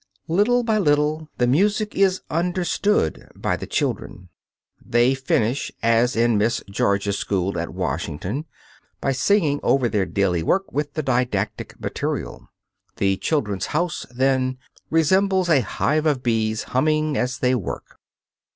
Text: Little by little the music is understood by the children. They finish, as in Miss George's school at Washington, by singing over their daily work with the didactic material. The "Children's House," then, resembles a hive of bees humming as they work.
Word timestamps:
Little 0.27 0.63
by 0.63 0.79
little 0.79 1.29
the 1.37 1.45
music 1.45 1.93
is 1.93 2.21
understood 2.31 3.29
by 3.35 3.55
the 3.55 3.67
children. 3.67 4.29
They 4.83 5.13
finish, 5.13 5.71
as 5.83 6.15
in 6.15 6.39
Miss 6.39 6.63
George's 6.67 7.19
school 7.19 7.59
at 7.59 7.75
Washington, 7.75 8.45
by 8.99 9.11
singing 9.11 9.59
over 9.61 9.87
their 9.87 10.07
daily 10.07 10.41
work 10.41 10.71
with 10.73 10.95
the 10.95 11.03
didactic 11.03 11.79
material. 11.79 12.47
The 12.97 13.17
"Children's 13.17 13.67
House," 13.77 14.07
then, 14.09 14.57
resembles 14.89 15.49
a 15.49 15.61
hive 15.61 16.07
of 16.07 16.23
bees 16.23 16.63
humming 16.73 17.15
as 17.15 17.37
they 17.37 17.53
work. 17.53 17.99